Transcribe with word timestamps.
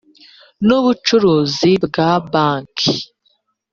n 0.65 0.67
ubucuruzi 0.79 1.71
bwa 1.85 2.09
banki 2.31 2.93